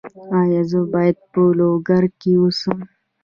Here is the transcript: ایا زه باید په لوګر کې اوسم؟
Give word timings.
ایا 0.39 0.61
زه 0.71 0.79
باید 0.93 1.17
په 1.31 1.41
لوګر 1.57 2.03
کې 2.19 2.31
اوسم؟ 2.39 2.77